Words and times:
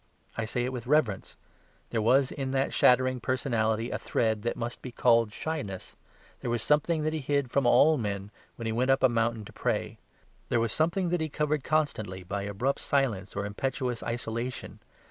I 0.35 0.45
say 0.45 0.65
it 0.65 0.73
with 0.73 0.87
reverence; 0.87 1.35
there 1.91 2.01
was 2.01 2.31
in 2.31 2.49
that 2.53 2.73
shattering 2.73 3.19
personality 3.19 3.91
a 3.91 3.99
thread 3.99 4.41
that 4.41 4.55
must 4.57 4.81
be 4.81 4.91
called 4.91 5.31
shyness. 5.31 5.95
There 6.39 6.49
was 6.49 6.63
something 6.63 7.03
that 7.03 7.13
He 7.13 7.19
hid 7.19 7.51
from 7.51 7.67
all 7.67 7.99
men 7.99 8.31
when 8.55 8.65
He 8.65 8.71
went 8.71 8.89
up 8.89 9.03
a 9.03 9.09
mountain 9.09 9.45
to 9.45 9.53
pray. 9.53 9.99
There 10.49 10.59
was 10.59 10.71
something 10.71 11.09
that 11.09 11.21
He 11.21 11.29
covered 11.29 11.63
constantly 11.63 12.23
by 12.23 12.41
abrupt 12.45 12.79
silence 12.81 13.35
or 13.35 13.45
impetuous 13.45 14.01
isolation. 14.01 14.79